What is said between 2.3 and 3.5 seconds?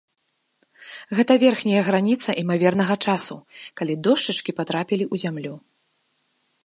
імавернага часу,